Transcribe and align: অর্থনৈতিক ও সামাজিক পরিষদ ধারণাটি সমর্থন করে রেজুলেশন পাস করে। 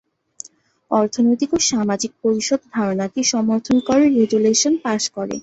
অর্থনৈতিক 0.91 1.49
ও 1.53 1.69
সামাজিক 1.69 2.11
পরিষদ 2.23 2.59
ধারণাটি 2.75 3.19
সমর্থন 3.33 3.77
করে 3.87 4.03
রেজুলেশন 4.17 4.73
পাস 4.83 5.03
করে। 5.15 5.35